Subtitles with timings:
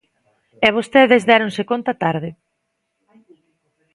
[0.65, 2.29] E vostedes déronse conta tarde.